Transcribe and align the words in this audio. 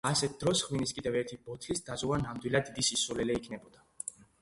ასეთ 0.09 0.31
დროს 0.43 0.63
ღვინის 0.69 0.93
კიდევ 0.99 1.17
ერთი 1.19 1.37
ბოთლის 1.51 1.85
დაზოგვა 1.91 2.19
ნამდვილად 2.25 2.69
დიდი 2.73 2.89
სისულელე 2.91 3.41
იქნებოდა 3.43 3.89